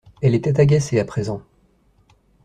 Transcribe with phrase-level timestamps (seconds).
[0.23, 1.43] Elle était agacée à présent.